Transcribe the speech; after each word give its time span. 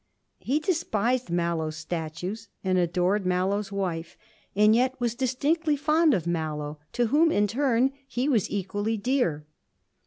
He 0.39 0.59
despised 0.59 1.29
Mallow's 1.29 1.77
statues 1.77 2.47
and 2.63 2.79
adored 2.79 3.23
Mallow's 3.23 3.71
wife, 3.71 4.17
and 4.55 4.75
yet 4.75 4.99
was 4.99 5.13
distinctly 5.13 5.75
fond 5.77 6.15
of 6.15 6.25
Mallow, 6.25 6.79
to 6.93 7.05
whom, 7.13 7.31
in 7.31 7.45
turn, 7.45 7.91
he 8.07 8.27
was 8.27 8.49
equally 8.49 8.97
dear. 8.97 9.45